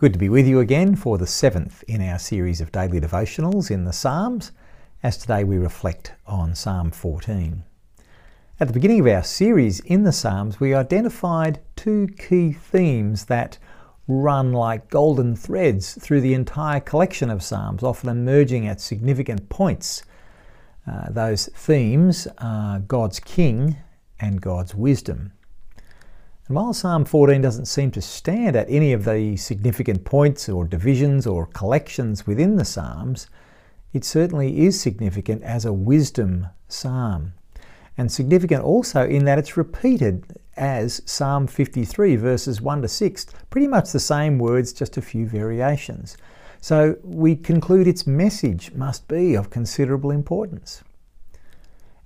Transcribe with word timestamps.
Good 0.00 0.14
to 0.14 0.18
be 0.18 0.30
with 0.30 0.46
you 0.46 0.60
again 0.60 0.96
for 0.96 1.18
the 1.18 1.26
seventh 1.26 1.84
in 1.86 2.00
our 2.00 2.18
series 2.18 2.62
of 2.62 2.72
daily 2.72 3.02
devotionals 3.02 3.70
in 3.70 3.84
the 3.84 3.92
Psalms, 3.92 4.50
as 5.02 5.18
today 5.18 5.44
we 5.44 5.58
reflect 5.58 6.14
on 6.26 6.54
Psalm 6.54 6.90
14. 6.90 7.62
At 8.58 8.66
the 8.66 8.72
beginning 8.72 9.00
of 9.00 9.06
our 9.06 9.22
series 9.22 9.80
in 9.80 10.04
the 10.04 10.10
Psalms, 10.10 10.58
we 10.58 10.72
identified 10.72 11.60
two 11.76 12.08
key 12.18 12.50
themes 12.50 13.26
that 13.26 13.58
run 14.08 14.54
like 14.54 14.88
golden 14.88 15.36
threads 15.36 15.98
through 16.00 16.22
the 16.22 16.32
entire 16.32 16.80
collection 16.80 17.28
of 17.28 17.42
Psalms, 17.42 17.82
often 17.82 18.08
emerging 18.08 18.66
at 18.66 18.80
significant 18.80 19.50
points. 19.50 20.02
Uh, 20.90 21.10
those 21.10 21.48
themes 21.48 22.26
are 22.38 22.78
God's 22.78 23.20
King 23.20 23.76
and 24.18 24.40
God's 24.40 24.74
wisdom. 24.74 25.32
And 26.50 26.56
while 26.56 26.72
Psalm 26.72 27.04
14 27.04 27.40
doesn't 27.40 27.66
seem 27.66 27.92
to 27.92 28.02
stand 28.02 28.56
at 28.56 28.68
any 28.68 28.92
of 28.92 29.04
the 29.04 29.36
significant 29.36 30.04
points 30.04 30.48
or 30.48 30.66
divisions 30.66 31.24
or 31.24 31.46
collections 31.46 32.26
within 32.26 32.56
the 32.56 32.64
Psalms, 32.64 33.28
it 33.92 34.04
certainly 34.04 34.58
is 34.66 34.80
significant 34.80 35.44
as 35.44 35.64
a 35.64 35.72
wisdom 35.72 36.48
psalm. 36.66 37.34
And 37.96 38.10
significant 38.10 38.64
also 38.64 39.06
in 39.06 39.26
that 39.26 39.38
it's 39.38 39.56
repeated 39.56 40.24
as 40.56 41.00
Psalm 41.06 41.46
53, 41.46 42.16
verses 42.16 42.60
1 42.60 42.82
to 42.82 42.88
6, 42.88 43.26
pretty 43.48 43.68
much 43.68 43.92
the 43.92 44.00
same 44.00 44.36
words, 44.36 44.72
just 44.72 44.96
a 44.96 45.02
few 45.02 45.26
variations. 45.26 46.16
So 46.60 46.96
we 47.04 47.36
conclude 47.36 47.86
its 47.86 48.08
message 48.08 48.72
must 48.72 49.06
be 49.06 49.36
of 49.36 49.50
considerable 49.50 50.10
importance. 50.10 50.82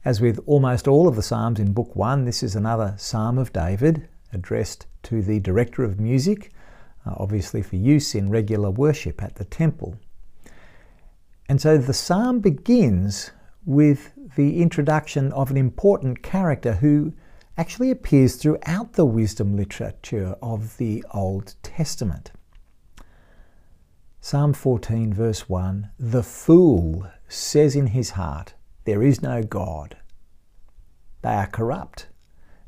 As 0.04 0.20
with 0.20 0.38
almost 0.44 0.86
all 0.86 1.08
of 1.08 1.16
the 1.16 1.22
Psalms 1.22 1.58
in 1.58 1.72
Book 1.72 1.96
1, 1.96 2.26
this 2.26 2.42
is 2.42 2.54
another 2.54 2.94
Psalm 2.98 3.38
of 3.38 3.50
David, 3.50 4.06
addressed 4.34 4.86
to 5.04 5.22
the 5.22 5.40
director 5.40 5.84
of 5.84 6.00
music, 6.00 6.52
uh, 7.06 7.14
obviously 7.16 7.62
for 7.62 7.76
use 7.76 8.14
in 8.14 8.30
regular 8.30 8.70
worship 8.70 9.22
at 9.22 9.36
the 9.36 9.44
temple. 9.44 9.96
And 11.48 11.60
so 11.60 11.76
the 11.76 11.92
psalm 11.92 12.40
begins 12.40 13.30
with 13.66 14.12
the 14.36 14.60
introduction 14.60 15.32
of 15.32 15.50
an 15.50 15.56
important 15.56 16.22
character 16.22 16.74
who 16.74 17.12
actually 17.56 17.90
appears 17.90 18.36
throughout 18.36 18.94
the 18.94 19.04
wisdom 19.04 19.56
literature 19.56 20.36
of 20.42 20.76
the 20.78 21.04
Old 21.12 21.54
Testament. 21.62 22.32
Psalm 24.20 24.54
14, 24.54 25.12
verse 25.12 25.48
1 25.48 25.90
The 25.98 26.22
fool 26.22 27.06
says 27.28 27.76
in 27.76 27.88
his 27.88 28.10
heart, 28.10 28.54
There 28.84 29.02
is 29.02 29.22
no 29.22 29.42
God. 29.42 29.96
They 31.22 31.34
are 31.34 31.46
corrupt. 31.46 32.08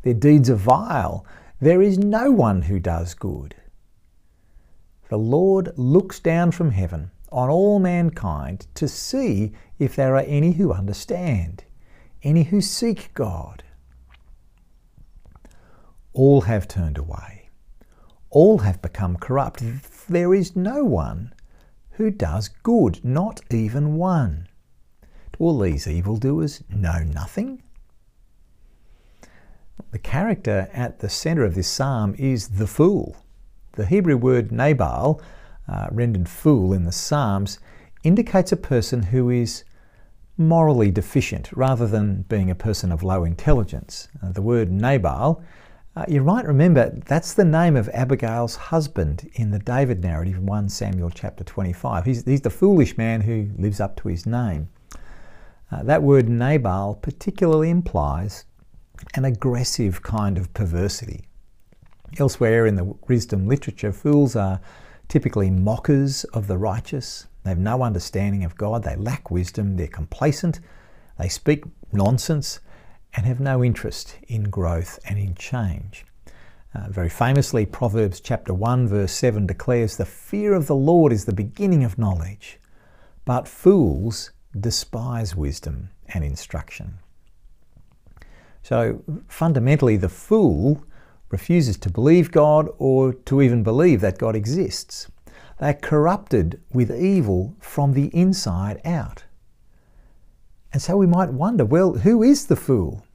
Their 0.03 0.15
deeds 0.15 0.49
are 0.51 0.55
vile. 0.55 1.27
There 1.61 1.81
is 1.81 1.97
no 1.99 2.31
one 2.31 2.63
who 2.63 2.79
does 2.79 3.15
good. 3.15 3.55
The 5.09 5.17
Lord 5.17 5.73
looks 5.77 6.21
down 6.21 6.51
from 6.51 6.71
heaven 6.73 7.11
on 7.33 7.49
all 7.49 7.79
mankind 7.79 8.67
to 8.75 8.87
see 8.87 9.53
if 9.79 9.97
there 9.97 10.17
are 10.17 10.25
any 10.27 10.53
who 10.53 10.73
understand, 10.73 11.65
any 12.23 12.43
who 12.43 12.61
seek 12.61 13.15
God. 13.15 13.63
All 16.13 16.43
have 16.43 16.69
turned 16.69 16.99
away. 16.99 17.49
All 18.29 18.59
have 18.59 18.83
become 18.83 19.17
corrupt. 19.17 19.63
There 20.09 20.35
is 20.35 20.57
no 20.57 20.85
one 20.85 21.35
who 21.93 22.11
does 22.11 22.49
good, 22.49 23.03
not 23.03 23.41
even 23.51 23.97
one. 23.97 24.49
Do 25.33 25.39
all 25.39 25.61
these 25.61 25.87
evildoers 25.87 26.63
know 26.69 26.99
nothing? 26.99 27.63
The 29.93 29.99
character 29.99 30.69
at 30.73 31.01
the 31.01 31.09
center 31.09 31.45
of 31.45 31.55
this 31.55 31.69
psalm 31.69 32.15
is 32.19 32.49
the 32.49 32.67
fool. 32.67 33.17
The 33.73 33.87
Hebrew 33.87 34.17
word 34.17 34.51
Nabal, 34.51 35.21
uh, 35.69 35.89
rendered 35.91 36.29
fool 36.29 36.73
in 36.73 36.85
the 36.85 36.93
Psalms, 36.93 37.59
indicates 38.03 38.53
a 38.53 38.57
person 38.57 39.03
who 39.03 39.29
is 39.29 39.65
morally 40.39 40.91
deficient 40.91 41.51
rather 41.53 41.87
than 41.87 42.23
being 42.23 42.51
a 42.51 42.55
person 42.55 42.93
of 42.93 43.03
low 43.03 43.25
intelligence. 43.25 44.09
Uh, 44.23 44.33
the 44.33 44.43
word 44.43 44.71
Nabal, 44.71 45.43
uh, 45.97 46.05
you 46.09 46.23
might 46.23 46.47
remember 46.47 46.91
that's 47.07 47.35
the 47.35 47.45
name 47.45 47.77
of 47.77 47.89
Abigail's 47.91 48.57
husband 48.57 49.31
in 49.35 49.51
the 49.51 49.59
David 49.59 50.03
narrative 50.03 50.37
in 50.37 50.47
1 50.47 50.69
Samuel 50.69 51.11
chapter 51.11 51.43
25. 51.43 52.05
He's, 52.05 52.25
he's 52.25 52.43
the 52.43 52.51
foolish 52.51 52.97
man 52.97 53.23
who 53.23 53.51
lives 53.59 53.81
up 53.81 53.97
to 53.97 54.09
his 54.09 54.27
name. 54.27 54.69
Uh, 55.71 55.83
that 55.83 56.03
word 56.03 56.29
Nabal 56.29 56.95
particularly 56.95 57.71
implies 57.71 58.45
an 59.15 59.25
aggressive 59.25 60.03
kind 60.03 60.39
of 60.39 60.53
perversity. 60.55 61.25
Elsewhere 62.19 62.67
in 62.67 62.77
the 62.77 62.95
wisdom 63.09 63.47
literature, 63.47 63.93
fools 63.93 64.37
are 64.37 64.61
typically 65.09 65.51
mockers 65.51 66.25
of 66.25 66.47
the 66.47 66.59
righteous. 66.59 67.27
They 67.45 67.51
have 67.51 67.59
no 67.59 67.83
understanding 67.83 68.45
of 68.45 68.57
God, 68.57 68.83
they 68.83 68.97
lack 68.97 69.31
wisdom, 69.31 69.77
they're 69.77 69.87
complacent, 69.87 70.61
they 71.19 71.29
speak 71.29 71.65
nonsense, 71.93 72.61
and 73.15 73.25
have 73.27 73.41
no 73.41 73.65
interest 73.65 74.17
in 74.29 74.45
growth 74.45 74.99
and 75.09 75.19
in 75.19 75.35
change. 75.35 76.05
Uh, 76.75 76.89
very 76.91 77.09
famously, 77.09 77.65
Proverbs 77.65 78.21
chapter 78.21 78.53
1, 78.53 78.89
verse 78.89 79.13
7 79.13 79.47
declares, 79.47 79.97
The 79.97 80.05
fear 80.05 80.53
of 80.53 80.67
the 80.67 80.75
Lord 80.75 81.13
is 81.13 81.25
the 81.25 81.33
beginning 81.33 81.85
of 81.85 81.99
knowledge, 81.99 82.59
but 83.25 83.49
fools 83.49 84.33
despise 84.59 85.35
wisdom 85.35 85.91
and 86.13 86.23
instruction. 86.23 86.99
So 88.67 89.01
fundamentally, 89.29 89.97
the 89.97 90.09
fool 90.09 90.83
refuses 91.31 91.77
to 91.77 91.89
believe 91.89 92.33
God 92.33 92.69
or 92.79 93.15
to 93.15 93.41
even 93.41 93.63
believe 93.63 94.01
that 94.01 94.19
God 94.19 94.35
exists. 94.35 95.09
They're 95.61 95.73
corrupted 95.73 96.61
with 96.73 96.91
evil 96.91 97.55
from 97.61 97.93
the 97.93 98.07
inside 98.07 98.81
out. 98.85 99.23
And 100.73 100.83
so 100.83 100.97
we 100.97 101.07
might 101.07 101.33
wonder 101.33 101.65
well, 101.65 101.93
who 101.99 102.25
is 102.25 102.47
the 102.47 102.57
fool? 102.57 103.07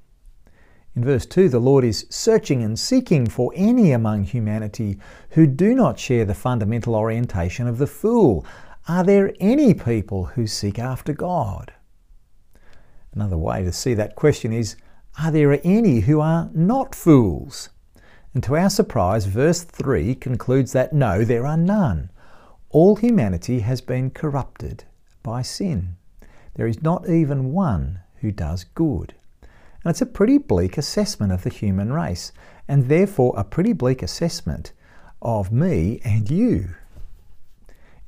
In 0.95 1.03
verse 1.03 1.25
2, 1.25 1.49
the 1.49 1.59
Lord 1.59 1.83
is 1.83 2.07
searching 2.09 2.63
and 2.63 2.79
seeking 2.79 3.27
for 3.27 3.51
any 3.53 3.91
among 3.91 4.23
humanity 4.23 4.99
who 5.31 5.45
do 5.47 5.75
not 5.75 5.99
share 5.99 6.23
the 6.23 6.33
fundamental 6.33 6.95
orientation 6.95 7.67
of 7.67 7.77
the 7.77 7.87
fool. 7.87 8.45
Are 8.87 9.03
there 9.03 9.33
any 9.41 9.73
people 9.73 10.27
who 10.27 10.47
seek 10.47 10.79
after 10.79 11.11
God? 11.11 11.73
Another 13.11 13.37
way 13.37 13.65
to 13.65 13.73
see 13.73 13.93
that 13.95 14.15
question 14.15 14.53
is 14.53 14.77
are 15.19 15.31
there 15.31 15.59
any 15.63 16.01
who 16.01 16.19
are 16.21 16.49
not 16.53 16.95
fools? 16.95 17.69
And 18.33 18.43
to 18.43 18.55
our 18.55 18.69
surprise, 18.69 19.25
verse 19.25 19.63
3 19.63 20.15
concludes 20.15 20.71
that 20.71 20.93
no, 20.93 21.23
there 21.23 21.45
are 21.45 21.57
none. 21.57 22.09
All 22.69 22.95
humanity 22.95 23.59
has 23.59 23.81
been 23.81 24.09
corrupted 24.09 24.85
by 25.21 25.41
sin. 25.41 25.97
There 26.55 26.67
is 26.67 26.81
not 26.81 27.09
even 27.09 27.51
one 27.51 27.99
who 28.21 28.31
does 28.31 28.63
good. 28.63 29.13
And 29.83 29.91
it's 29.91 30.01
a 30.01 30.05
pretty 30.05 30.37
bleak 30.37 30.77
assessment 30.77 31.33
of 31.33 31.43
the 31.43 31.49
human 31.49 31.91
race, 31.91 32.31
and 32.67 32.87
therefore 32.87 33.33
a 33.35 33.43
pretty 33.43 33.73
bleak 33.73 34.01
assessment 34.01 34.71
of 35.21 35.51
me 35.51 35.99
and 36.05 36.29
you. 36.29 36.75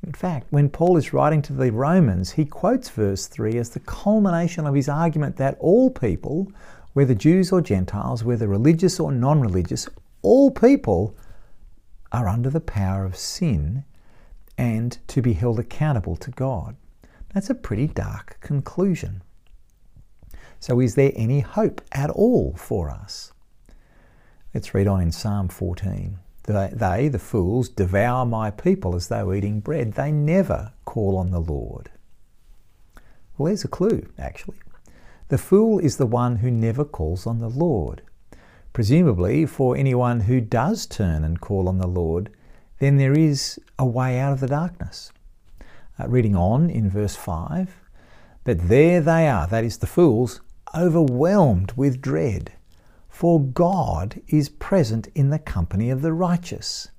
In 0.04 0.12
fact, 0.12 0.46
when 0.50 0.68
Paul 0.68 0.96
is 0.96 1.12
writing 1.12 1.42
to 1.42 1.52
the 1.52 1.72
Romans, 1.72 2.32
he 2.32 2.44
quotes 2.44 2.88
verse 2.90 3.26
3 3.26 3.56
as 3.58 3.70
the 3.70 3.80
culmination 3.80 4.66
of 4.66 4.74
his 4.74 4.88
argument 4.88 5.36
that 5.36 5.56
all 5.58 5.90
people 5.90 6.52
whether 6.94 7.14
Jews 7.14 7.52
or 7.52 7.60
Gentiles, 7.60 8.24
whether 8.24 8.48
religious 8.48 8.98
or 8.98 9.12
non 9.12 9.40
religious, 9.40 9.88
all 10.22 10.50
people 10.50 11.14
are 12.10 12.28
under 12.28 12.48
the 12.48 12.60
power 12.60 13.04
of 13.04 13.16
sin 13.16 13.84
and 14.56 14.96
to 15.08 15.20
be 15.20 15.34
held 15.34 15.58
accountable 15.58 16.16
to 16.16 16.30
God. 16.30 16.76
That's 17.34 17.50
a 17.50 17.54
pretty 17.54 17.88
dark 17.88 18.38
conclusion. 18.40 19.22
So, 20.60 20.80
is 20.80 20.94
there 20.94 21.12
any 21.14 21.40
hope 21.40 21.82
at 21.92 22.08
all 22.10 22.54
for 22.56 22.88
us? 22.88 23.32
Let's 24.54 24.72
read 24.72 24.86
on 24.86 25.02
in 25.02 25.12
Psalm 25.12 25.48
14. 25.48 26.18
They, 26.44 27.08
the 27.08 27.18
fools, 27.18 27.68
devour 27.68 28.24
my 28.24 28.50
people 28.50 28.94
as 28.94 29.08
though 29.08 29.32
eating 29.32 29.60
bread. 29.60 29.94
They 29.94 30.12
never 30.12 30.72
call 30.84 31.16
on 31.16 31.32
the 31.32 31.40
Lord. 31.40 31.90
Well, 33.36 33.46
there's 33.46 33.64
a 33.64 33.68
clue, 33.68 34.06
actually. 34.16 34.58
The 35.28 35.38
fool 35.38 35.78
is 35.78 35.96
the 35.96 36.06
one 36.06 36.36
who 36.36 36.50
never 36.50 36.84
calls 36.84 37.26
on 37.26 37.40
the 37.40 37.48
Lord. 37.48 38.02
Presumably, 38.74 39.46
for 39.46 39.74
anyone 39.74 40.20
who 40.20 40.40
does 40.40 40.84
turn 40.84 41.24
and 41.24 41.40
call 41.40 41.66
on 41.66 41.78
the 41.78 41.86
Lord, 41.86 42.30
then 42.78 42.98
there 42.98 43.14
is 43.14 43.58
a 43.78 43.86
way 43.86 44.18
out 44.18 44.34
of 44.34 44.40
the 44.40 44.48
darkness. 44.48 45.12
Uh, 45.98 46.08
reading 46.08 46.36
on 46.36 46.68
in 46.68 46.90
verse 46.90 47.16
5 47.16 47.74
But 48.42 48.68
there 48.68 49.00
they 49.00 49.26
are, 49.26 49.46
that 49.46 49.64
is 49.64 49.78
the 49.78 49.86
fools, 49.86 50.42
overwhelmed 50.74 51.72
with 51.72 52.02
dread, 52.02 52.52
for 53.08 53.40
God 53.40 54.20
is 54.28 54.48
present 54.50 55.06
in 55.14 55.30
the 55.30 55.38
company 55.38 55.88
of 55.88 56.02
the 56.02 56.12
righteous. 56.12 56.90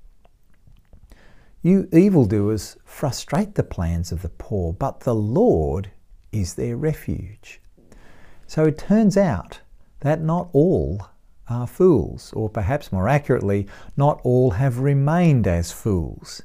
You 1.62 1.88
evildoers 1.92 2.76
frustrate 2.84 3.54
the 3.54 3.62
plans 3.62 4.10
of 4.10 4.22
the 4.22 4.30
poor, 4.30 4.72
but 4.72 5.00
the 5.00 5.14
Lord 5.14 5.90
is 6.32 6.54
their 6.54 6.76
refuge. 6.76 7.60
So 8.46 8.64
it 8.64 8.78
turns 8.78 9.16
out 9.16 9.60
that 10.00 10.22
not 10.22 10.48
all 10.52 11.08
are 11.48 11.66
fools, 11.66 12.32
or 12.32 12.48
perhaps 12.48 12.92
more 12.92 13.08
accurately, 13.08 13.66
not 13.96 14.20
all 14.22 14.52
have 14.52 14.80
remained 14.80 15.46
as 15.46 15.72
fools. 15.72 16.42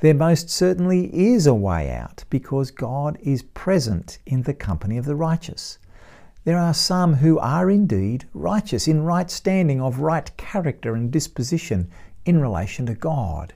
There 0.00 0.14
most 0.14 0.48
certainly 0.48 1.14
is 1.14 1.46
a 1.46 1.54
way 1.54 1.90
out 1.90 2.24
because 2.30 2.70
God 2.70 3.18
is 3.20 3.42
present 3.42 4.18
in 4.24 4.42
the 4.42 4.54
company 4.54 4.96
of 4.96 5.04
the 5.04 5.14
righteous. 5.14 5.78
There 6.44 6.58
are 6.58 6.72
some 6.72 7.14
who 7.14 7.38
are 7.38 7.70
indeed 7.70 8.26
righteous, 8.32 8.88
in 8.88 9.02
right 9.02 9.30
standing 9.30 9.80
of 9.80 10.00
right 10.00 10.34
character 10.36 10.94
and 10.94 11.10
disposition 11.10 11.90
in 12.24 12.40
relation 12.40 12.86
to 12.86 12.94
God, 12.94 13.52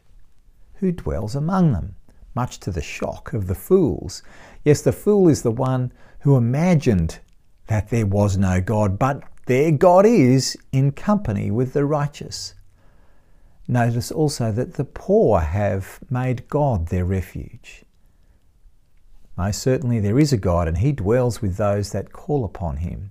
who 0.74 0.92
dwells 0.92 1.34
among 1.34 1.72
them, 1.72 1.96
much 2.34 2.60
to 2.60 2.70
the 2.70 2.82
shock 2.82 3.32
of 3.32 3.46
the 3.46 3.54
fools. 3.54 4.22
Yes, 4.64 4.82
the 4.82 4.92
fool 4.92 5.28
is 5.28 5.42
the 5.42 5.50
one 5.50 5.92
who 6.20 6.36
imagined 6.36 7.20
that 7.66 7.88
there 7.90 8.06
was 8.06 8.36
no 8.36 8.60
God, 8.60 8.98
but 8.98 9.22
there 9.46 9.70
God 9.70 10.06
is 10.06 10.56
in 10.72 10.92
company 10.92 11.50
with 11.50 11.72
the 11.72 11.84
righteous. 11.84 12.54
Notice 13.66 14.10
also 14.12 14.52
that 14.52 14.74
the 14.74 14.84
poor 14.84 15.40
have 15.40 16.00
made 16.10 16.48
God 16.48 16.88
their 16.88 17.04
refuge. 17.04 17.84
Most 19.36 19.62
certainly 19.62 20.00
there 20.00 20.18
is 20.18 20.32
a 20.32 20.36
God 20.36 20.68
and 20.68 20.78
he 20.78 20.92
dwells 20.92 21.40
with 21.40 21.56
those 21.56 21.92
that 21.92 22.12
call 22.12 22.44
upon 22.44 22.78
him. 22.78 23.10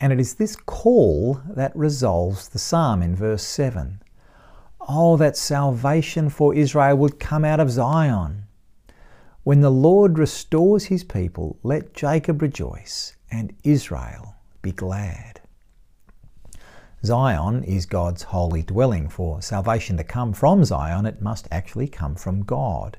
And 0.00 0.12
it 0.12 0.20
is 0.20 0.34
this 0.34 0.54
call 0.54 1.40
that 1.48 1.74
resolves 1.74 2.48
the 2.48 2.58
psalm 2.58 3.02
in 3.02 3.16
verse 3.16 3.42
7. 3.42 4.00
Oh, 4.88 5.16
that 5.16 5.36
salvation 5.36 6.30
for 6.30 6.54
Israel 6.54 6.96
would 6.96 7.18
come 7.18 7.44
out 7.44 7.58
of 7.58 7.70
Zion. 7.70 8.44
When 9.42 9.60
the 9.60 9.70
Lord 9.70 10.18
restores 10.18 10.84
his 10.84 11.02
people, 11.02 11.58
let 11.62 11.94
Jacob 11.94 12.42
rejoice 12.42 13.16
and 13.30 13.54
Israel 13.64 14.34
be 14.62 14.72
glad. 14.72 15.40
Zion 17.04 17.62
is 17.62 17.86
God's 17.86 18.24
holy 18.24 18.62
dwelling. 18.62 19.08
For 19.08 19.40
salvation 19.40 19.96
to 19.98 20.04
come 20.04 20.32
from 20.32 20.64
Zion, 20.64 21.06
it 21.06 21.22
must 21.22 21.46
actually 21.50 21.86
come 21.86 22.16
from 22.16 22.42
God. 22.42 22.98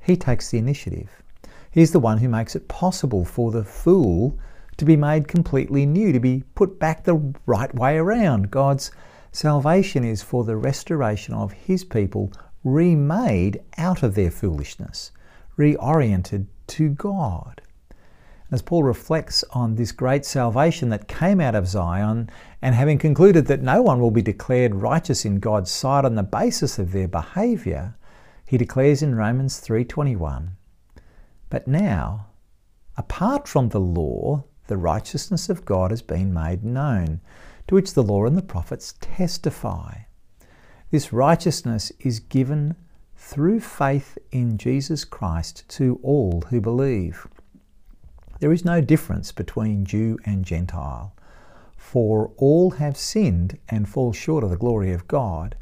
He 0.00 0.16
takes 0.16 0.50
the 0.50 0.58
initiative. 0.58 1.10
He's 1.70 1.90
the 1.90 2.00
one 2.00 2.18
who 2.18 2.28
makes 2.28 2.54
it 2.54 2.68
possible 2.68 3.24
for 3.24 3.50
the 3.50 3.64
fool 3.64 4.38
to 4.76 4.84
be 4.84 4.96
made 4.96 5.26
completely 5.26 5.86
new, 5.86 6.12
to 6.12 6.20
be 6.20 6.44
put 6.54 6.78
back 6.78 7.02
the 7.02 7.34
right 7.46 7.74
way 7.74 7.96
around. 7.96 8.50
God's 8.50 8.92
salvation 9.32 10.04
is 10.04 10.22
for 10.22 10.44
the 10.44 10.56
restoration 10.56 11.34
of 11.34 11.52
His 11.52 11.82
people, 11.84 12.32
remade 12.62 13.60
out 13.76 14.02
of 14.02 14.14
their 14.14 14.30
foolishness, 14.30 15.10
reoriented 15.58 16.46
to 16.68 16.90
God. 16.90 17.60
As 18.50 18.62
Paul 18.62 18.84
reflects 18.84 19.42
on 19.50 19.74
this 19.74 19.90
great 19.90 20.24
salvation 20.24 20.88
that 20.90 21.08
came 21.08 21.40
out 21.40 21.56
of 21.56 21.66
Zion, 21.66 22.30
and 22.62 22.76
having 22.76 22.96
concluded 22.96 23.46
that 23.46 23.60
no 23.60 23.82
one 23.82 24.00
will 24.00 24.12
be 24.12 24.22
declared 24.22 24.76
righteous 24.76 25.24
in 25.24 25.40
God's 25.40 25.70
sight 25.70 26.04
on 26.04 26.14
the 26.14 26.22
basis 26.22 26.78
of 26.78 26.92
their 26.92 27.08
behavior, 27.08 27.96
he 28.44 28.56
declares 28.56 29.02
in 29.02 29.16
Romans 29.16 29.58
3:21, 29.58 30.56
but 31.50 31.66
now, 31.66 32.26
apart 32.96 33.48
from 33.48 33.70
the 33.70 33.80
law, 33.80 34.44
the 34.68 34.76
righteousness 34.76 35.48
of 35.48 35.64
God 35.64 35.90
has 35.90 36.02
been 36.02 36.32
made 36.32 36.64
known, 36.64 37.20
to 37.66 37.74
which 37.74 37.94
the 37.94 38.02
law 38.02 38.26
and 38.26 38.36
the 38.36 38.42
prophets 38.42 38.94
testify. 39.00 40.02
This 40.92 41.12
righteousness 41.12 41.90
is 41.98 42.20
given 42.20 42.76
through 43.16 43.58
faith 43.58 44.16
in 44.30 44.56
Jesus 44.56 45.04
Christ 45.04 45.64
to 45.70 45.98
all 46.04 46.42
who 46.50 46.60
believe. 46.60 47.26
There 48.38 48.52
is 48.52 48.66
no 48.66 48.82
difference 48.82 49.32
between 49.32 49.86
Jew 49.86 50.18
and 50.26 50.44
Gentile, 50.44 51.14
for 51.76 52.32
all 52.36 52.72
have 52.72 52.96
sinned 52.96 53.58
and 53.68 53.88
fall 53.88 54.12
short 54.12 54.44
of 54.44 54.50
the 54.50 54.58
glory 54.58 54.92
of 54.92 55.08
God, 55.08 55.56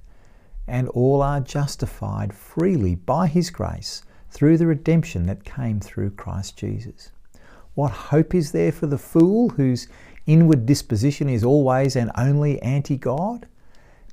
and 0.67 0.89
all 0.89 1.23
are 1.23 1.41
justified 1.41 2.35
freely 2.35 2.97
by 2.97 3.29
His 3.29 3.51
grace 3.51 4.03
through 4.31 4.59
the 4.59 4.67
redemption 4.67 5.27
that 5.27 5.45
came 5.45 5.79
through 5.79 6.11
Christ 6.11 6.57
Jesus. 6.57 7.13
What 7.75 7.93
hope 7.93 8.35
is 8.35 8.51
there 8.51 8.73
for 8.73 8.87
the 8.87 8.99
fool 8.99 9.51
whose 9.51 9.87
inward 10.27 10.67
disposition 10.67 11.29
is 11.29 11.45
always 11.45 11.95
and 11.95 12.11
only 12.17 12.61
anti 12.61 12.97
God? 12.97 13.47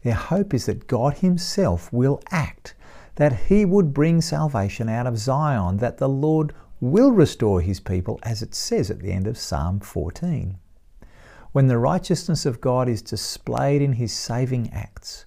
Their 0.03 0.13
hope 0.13 0.53
is 0.53 0.67
that 0.67 0.87
God 0.87 1.15
Himself 1.15 1.91
will 1.91 2.21
act, 2.29 2.75
that 3.15 3.47
He 3.47 3.65
would 3.65 3.93
bring 3.93 4.21
salvation 4.21 4.87
out 4.87 5.07
of 5.07 5.17
Zion, 5.17 5.77
that 5.77 5.97
the 5.97 6.09
Lord 6.09 6.53
will 6.81 7.11
restore 7.11 7.61
His 7.61 7.79
people, 7.79 8.19
as 8.23 8.41
it 8.41 8.53
says 8.53 8.89
at 8.89 8.99
the 8.99 9.11
end 9.11 9.27
of 9.27 9.37
Psalm 9.37 9.79
14. 9.79 10.57
When 11.51 11.67
the 11.67 11.77
righteousness 11.77 12.45
of 12.45 12.59
God 12.59 12.89
is 12.89 13.01
displayed 13.01 13.81
in 13.81 13.93
His 13.93 14.11
saving 14.11 14.71
acts, 14.73 15.25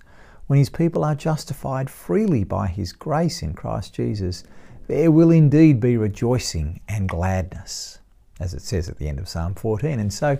when 0.48 0.58
His 0.58 0.68
people 0.68 1.04
are 1.04 1.14
justified 1.14 1.88
freely 1.88 2.44
by 2.44 2.66
His 2.66 2.92
grace 2.92 3.40
in 3.40 3.54
Christ 3.54 3.94
Jesus, 3.94 4.42
there 4.88 5.10
will 5.10 5.30
indeed 5.30 5.80
be 5.80 5.96
rejoicing 5.96 6.80
and 6.88 7.08
gladness, 7.08 8.00
as 8.40 8.52
it 8.52 8.62
says 8.62 8.88
at 8.88 8.98
the 8.98 9.08
end 9.08 9.18
of 9.18 9.28
Psalm 9.28 9.54
14. 9.54 9.98
And 10.00 10.12
so, 10.12 10.38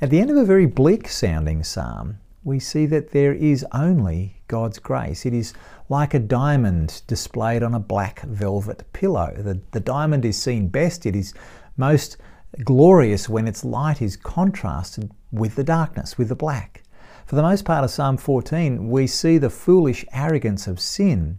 at 0.00 0.10
the 0.10 0.20
end 0.20 0.30
of 0.30 0.36
a 0.36 0.44
very 0.44 0.66
bleak 0.66 1.08
sounding 1.08 1.62
psalm, 1.62 2.18
we 2.42 2.58
see 2.58 2.86
that 2.86 3.10
there 3.10 3.34
is 3.34 3.66
only 3.72 4.42
God's 4.48 4.78
grace. 4.78 5.26
It 5.26 5.34
is 5.34 5.52
like 5.88 6.14
a 6.14 6.18
diamond 6.18 7.02
displayed 7.06 7.62
on 7.62 7.74
a 7.74 7.80
black 7.80 8.22
velvet 8.22 8.90
pillow. 8.92 9.34
The, 9.36 9.60
the 9.72 9.80
diamond 9.80 10.24
is 10.24 10.40
seen 10.40 10.68
best, 10.68 11.04
it 11.04 11.14
is 11.14 11.34
most 11.76 12.16
glorious 12.64 13.28
when 13.28 13.46
its 13.46 13.64
light 13.64 14.00
is 14.00 14.16
contrasted 14.16 15.10
with 15.30 15.54
the 15.54 15.64
darkness, 15.64 16.16
with 16.16 16.28
the 16.28 16.34
black. 16.34 16.82
For 17.26 17.36
the 17.36 17.42
most 17.42 17.64
part 17.64 17.84
of 17.84 17.90
Psalm 17.90 18.16
14, 18.16 18.88
we 18.88 19.06
see 19.06 19.38
the 19.38 19.50
foolish 19.50 20.04
arrogance 20.12 20.66
of 20.66 20.80
sin, 20.80 21.38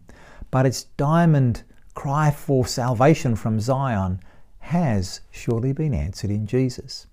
but 0.52 0.66
its 0.66 0.84
diamond 0.84 1.64
cry 1.96 2.32
for 2.32 2.66
salvation 2.66 3.36
from 3.36 3.60
Zion 3.60 4.22
has 4.60 5.22
surely 5.32 5.74
been 5.74 5.94
answered 5.94 6.30
in 6.30 6.46
Jesus. 6.46 7.08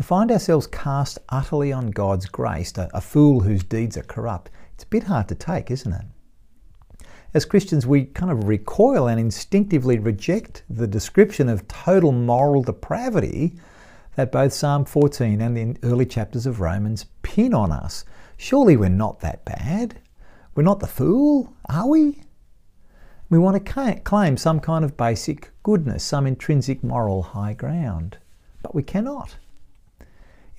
To 0.00 0.04
find 0.04 0.32
ourselves 0.32 0.66
cast 0.66 1.18
utterly 1.28 1.74
on 1.74 1.90
God's 1.90 2.24
grace, 2.24 2.72
a, 2.78 2.88
a 2.94 3.02
fool 3.02 3.40
whose 3.40 3.62
deeds 3.62 3.98
are 3.98 4.02
corrupt, 4.02 4.50
it's 4.72 4.84
a 4.84 4.86
bit 4.86 5.02
hard 5.02 5.28
to 5.28 5.34
take, 5.34 5.70
isn't 5.70 5.92
it? 5.92 7.04
As 7.34 7.44
Christians, 7.44 7.86
we 7.86 8.06
kind 8.06 8.32
of 8.32 8.48
recoil 8.48 9.08
and 9.08 9.20
instinctively 9.20 9.98
reject 9.98 10.62
the 10.70 10.86
description 10.86 11.50
of 11.50 11.68
total 11.68 12.12
moral 12.12 12.62
depravity 12.62 13.58
that 14.16 14.32
both 14.32 14.54
Psalm 14.54 14.86
14 14.86 15.38
and 15.42 15.54
the 15.54 15.86
early 15.86 16.06
chapters 16.06 16.46
of 16.46 16.62
Romans 16.62 17.04
pin 17.20 17.52
on 17.52 17.70
us. 17.70 18.06
Surely 18.38 18.78
we're 18.78 18.88
not 18.88 19.20
that 19.20 19.44
bad. 19.44 20.00
We're 20.54 20.62
not 20.62 20.80
the 20.80 20.86
fool, 20.86 21.52
are 21.66 21.86
we? 21.86 22.22
We 23.28 23.38
want 23.38 23.62
to 23.62 24.00
claim 24.02 24.38
some 24.38 24.60
kind 24.60 24.82
of 24.82 24.96
basic 24.96 25.50
goodness, 25.62 26.02
some 26.02 26.26
intrinsic 26.26 26.82
moral 26.82 27.22
high 27.22 27.52
ground, 27.52 28.16
but 28.62 28.74
we 28.74 28.82
cannot. 28.82 29.36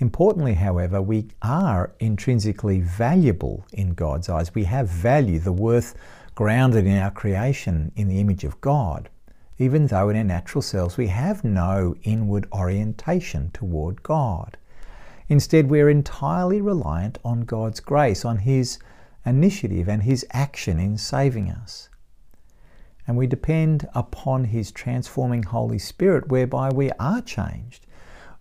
Importantly, 0.02 0.56
however, 0.56 1.00
we 1.00 1.28
are 1.44 1.94
intrinsically 2.00 2.82
valuable 2.82 3.64
in 3.72 3.94
God's 3.94 4.30
eyes. 4.30 4.56
We 4.56 4.64
have 4.64 4.90
value, 4.90 5.38
the 5.38 5.54
worth 5.54 5.94
grounded 6.34 6.88
in 6.88 6.98
our 6.98 7.12
creation 7.12 7.92
in 7.96 8.08
the 8.08 8.20
image 8.20 8.44
of 8.44 8.60
God, 8.62 9.10
even 9.60 9.86
though 9.86 10.10
in 10.10 10.18
our 10.18 10.24
natural 10.24 10.64
selves 10.64 10.98
we 10.98 11.06
have 11.06 11.44
no 11.44 11.96
inward 12.02 12.48
orientation 12.52 13.52
toward 13.52 14.02
God. 14.02 14.58
Instead, 15.30 15.70
we're 15.70 15.92
entirely 15.92 16.62
reliant 16.62 17.20
on 17.24 17.42
God's 17.42 17.80
grace, 17.80 18.26
on 18.26 18.40
His 18.40 18.80
initiative 19.24 19.88
and 19.88 20.02
His 20.02 20.26
action 20.32 20.80
in 20.80 20.98
saving 20.98 21.52
us. 21.52 21.90
And 23.06 23.18
we 23.18 23.28
depend 23.28 23.88
upon 23.94 24.46
His 24.46 24.72
transforming 24.72 25.44
Holy 25.44 25.78
Spirit, 25.78 26.30
whereby 26.30 26.70
we 26.70 26.90
are 26.94 27.22
changed. 27.22 27.86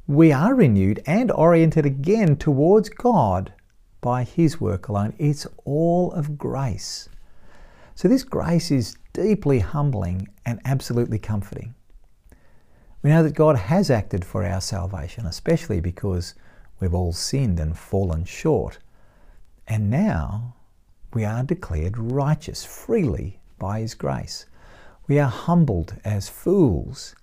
We 0.07 0.33
are 0.33 0.55
renewed 0.55 1.03
and 1.07 1.31
oriented 1.31 1.87
again 1.87 2.37
towards 2.37 2.89
God 2.89 3.53
by 4.01 4.25
His 4.25 4.61
work 4.61 4.89
alone. 4.89 5.15
It's 5.19 5.47
all 5.65 6.13
of 6.13 6.39
grace. 6.39 7.09
So, 7.95 8.09
this 8.09 8.25
grace 8.25 8.71
is 8.71 8.97
deeply 9.13 9.59
humbling 9.59 10.29
and 10.47 10.61
absolutely 10.65 11.19
comforting. 11.19 11.75
We 13.03 13.11
know 13.11 13.23
that 13.23 13.35
God 13.35 13.57
has 13.57 13.91
acted 13.91 14.25
for 14.25 14.45
our 14.45 14.61
salvation, 14.61 15.27
especially 15.27 15.81
because 15.81 16.35
we've 16.81 16.95
all 16.95 17.13
sinned 17.13 17.61
and 17.61 17.77
fallen 17.77 18.25
short. 18.25 18.79
And 19.69 19.91
now 19.91 20.55
we 21.13 21.25
are 21.25 21.43
declared 21.43 21.97
righteous 21.97 22.65
freely 22.65 23.39
by 23.59 23.81
His 23.81 23.95
grace. 23.95 24.47
We 25.07 25.19
are 25.19 25.31
humbled 25.31 25.95
as 26.05 26.29
fools 26.29 27.15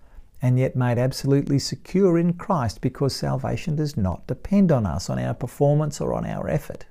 and 0.42 0.60
yet 0.60 0.76
made 0.76 0.98
absolutely 0.98 1.60
secure 1.60 2.18
in 2.18 2.34
Christ 2.34 2.82
because 2.82 3.16
salvation 3.16 3.76
does 3.76 3.98
not 3.98 4.28
depend 4.28 4.72
on 4.72 4.86
us, 4.86 5.10
on 5.10 5.18
our 5.20 5.34
performance, 5.34 6.00
or 6.00 6.14
on 6.14 6.26
our 6.26 6.48
effort. 6.48 6.86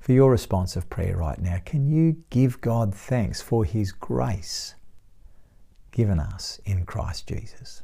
For 0.00 0.12
your 0.12 0.30
response 0.30 0.76
of 0.76 0.88
prayer 0.90 1.16
right 1.16 1.38
now, 1.38 1.58
can 1.64 1.86
you 1.86 2.22
give 2.30 2.60
God 2.60 2.94
thanks 2.94 3.40
for 3.40 3.64
His 3.64 3.92
grace 3.92 4.74
given 5.90 6.20
us 6.20 6.60
in 6.64 6.84
Christ 6.84 7.28
Jesus? 7.28 7.82